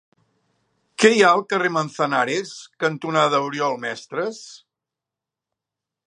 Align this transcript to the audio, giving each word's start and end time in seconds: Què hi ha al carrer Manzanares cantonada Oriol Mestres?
Què 1.01 1.09
hi 1.15 1.19
ha 1.25 1.27
al 1.33 1.41
carrer 1.51 1.69
Manzanares 1.75 2.53
cantonada 2.85 3.41
Oriol 3.49 3.77
Mestres? 3.83 4.41